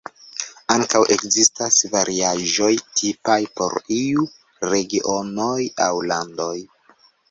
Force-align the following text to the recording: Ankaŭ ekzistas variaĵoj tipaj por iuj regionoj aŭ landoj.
Ankaŭ 0.75 1.01
ekzistas 1.15 1.77
variaĵoj 1.91 2.71
tipaj 3.03 3.39
por 3.61 3.79
iuj 4.01 4.29
regionoj 4.75 5.59
aŭ 5.91 5.95
landoj. 6.13 6.55